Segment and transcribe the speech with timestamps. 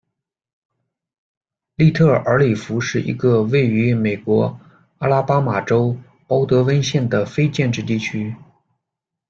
[1.75, 4.59] 利特尔里弗是一个位于美国
[4.97, 8.35] 阿拉巴马州鲍德温县的非建制地区。